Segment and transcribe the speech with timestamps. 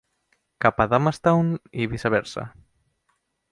[0.65, 1.53] Cap a Damastown
[1.83, 2.49] i viceversa.